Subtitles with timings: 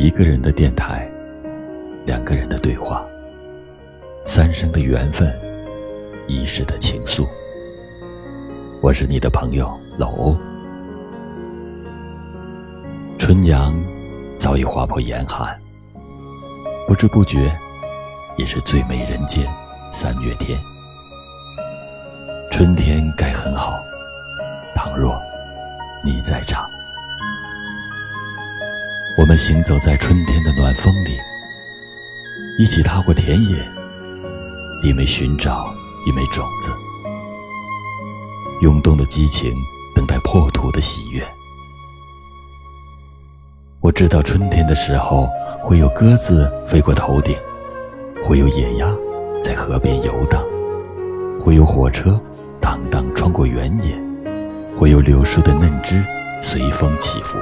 [0.00, 1.06] 一个人的电台，
[2.06, 3.04] 两个人的对话，
[4.24, 5.30] 三生的缘分，
[6.26, 7.28] 一世的情愫。
[8.80, 10.34] 我是你的朋友老欧。
[13.18, 13.78] 春阳
[14.38, 15.54] 早已划破严寒，
[16.88, 17.54] 不知不觉，
[18.38, 19.46] 也是最美人间
[19.92, 20.58] 三月天。
[22.50, 23.78] 春天该很好，
[24.74, 25.20] 倘若
[26.02, 26.64] 你在场。
[29.18, 31.18] 我们行走在春天的暖风里，
[32.58, 33.56] 一起踏过田野，
[34.82, 35.74] 一枚寻找
[36.06, 36.70] 一枚种子，
[38.62, 39.52] 涌动的激情
[39.94, 41.22] 等待破土的喜悦。
[43.80, 45.28] 我知道春天的时候
[45.62, 47.36] 会有鸽子飞过头顶，
[48.22, 48.86] 会有野鸭
[49.42, 50.42] 在河边游荡，
[51.38, 52.18] 会有火车
[52.60, 54.00] 荡荡穿过原野，
[54.76, 56.02] 会有柳树的嫩枝
[56.40, 57.36] 随风起伏。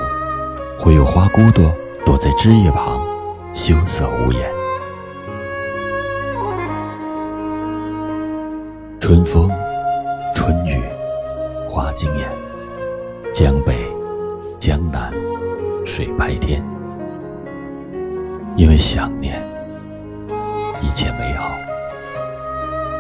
[0.79, 1.75] 会有花骨朵
[2.07, 3.05] 躲在枝叶旁，
[3.53, 4.49] 羞涩无言。
[9.01, 9.51] 春风，
[10.35, 10.81] 春雨，
[11.69, 12.29] 花惊艳。
[13.33, 13.91] 江北，
[14.57, 15.13] 江南，
[15.85, 16.65] 水拍天。
[18.57, 19.45] 因为想念，
[20.81, 21.51] 一切美好；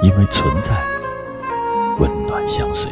[0.03, 0.75] 因为存在，
[2.01, 2.91] 温暖相随。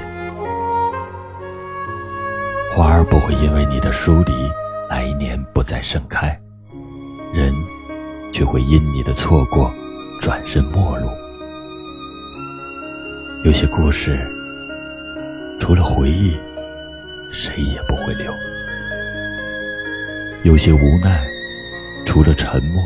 [2.74, 4.32] 花儿不会因为你的疏离。
[4.88, 6.38] 来年不再盛开，
[7.32, 7.52] 人
[8.32, 9.72] 却会因你的错过
[10.20, 11.08] 转身陌路。
[13.44, 14.18] 有些故事，
[15.60, 16.36] 除了回忆，
[17.32, 18.32] 谁也不会留；
[20.44, 21.26] 有些无奈，
[22.04, 22.82] 除了沉默，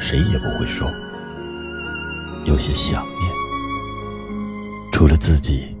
[0.00, 0.88] 谁也不会说；
[2.44, 3.32] 有些想念，
[4.90, 5.76] 除了自己，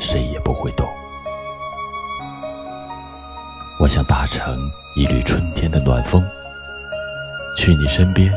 [0.00, 0.88] 谁也不会懂。
[3.86, 6.20] 我想搭乘一缕春天的暖风，
[7.56, 8.32] 去你身边，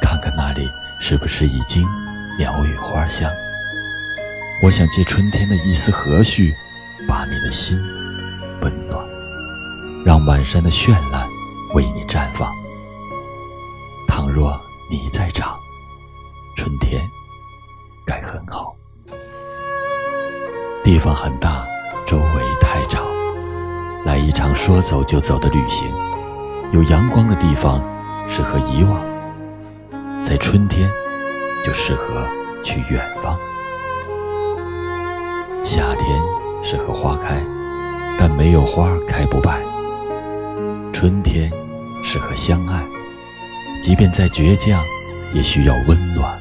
[0.00, 1.86] 看看那里是不是已经
[2.38, 3.30] 鸟语花香。
[4.62, 6.50] 我想借春天的一丝和煦，
[7.06, 7.78] 把你的心
[8.62, 9.06] 温暖，
[10.02, 11.28] 让满山的绚烂
[11.74, 12.50] 为你绽放。
[14.08, 14.58] 倘若
[14.90, 15.58] 你在场，
[16.56, 17.06] 春天
[18.06, 18.74] 该很好。
[20.82, 21.65] 地方很大，
[24.46, 25.88] 场说走就走的旅行，
[26.70, 27.82] 有阳光的地方
[28.28, 29.02] 适合遗忘，
[30.24, 30.88] 在春天
[31.64, 32.24] 就适合
[32.62, 33.36] 去远方。
[35.64, 36.22] 夏天
[36.62, 37.42] 适合花开，
[38.16, 39.60] 但没有花开不败。
[40.92, 41.50] 春天
[42.04, 42.84] 适合相爱，
[43.82, 44.80] 即便再倔强，
[45.34, 46.38] 也需要温暖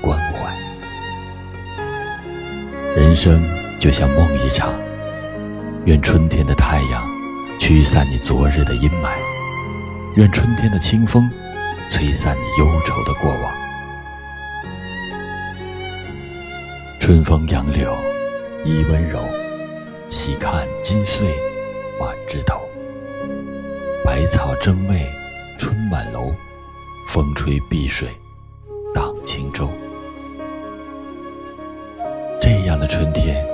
[0.00, 0.56] 关怀。
[2.94, 3.42] 人生
[3.80, 4.72] 就像梦一场。
[5.86, 7.17] 愿春天的太阳
[7.68, 9.10] 驱散你昨日的阴霾，
[10.14, 11.30] 愿春天的清风
[11.90, 13.52] 吹散你忧愁的过往。
[16.98, 17.94] 春风杨柳
[18.64, 19.20] 依温柔，
[20.08, 21.26] 细看金穗
[22.00, 22.66] 满枝头。
[24.02, 25.06] 百草争媚
[25.58, 26.32] 春满楼，
[27.06, 28.08] 风吹碧水
[28.94, 29.70] 荡轻舟。
[32.40, 33.46] 这样的春天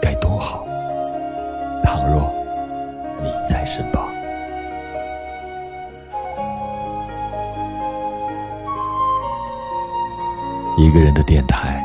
[0.00, 0.64] 该多好！
[1.84, 2.32] 倘若
[3.74, 4.06] 身旁，
[10.76, 11.82] 一个人的电台，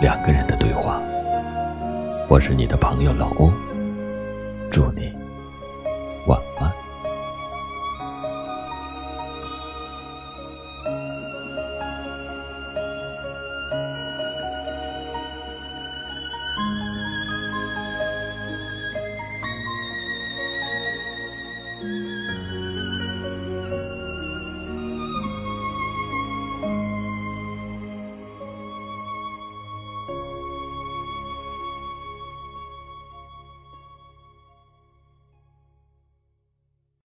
[0.00, 1.00] 两个人的对话。
[2.26, 3.52] 我是你的朋友老欧，
[4.68, 5.25] 祝你。